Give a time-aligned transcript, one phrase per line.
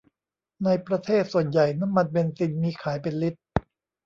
[0.63, 3.41] ในประเทศส่วนใหญ่น้ำมันเบนซินมีขายเป็นลิตร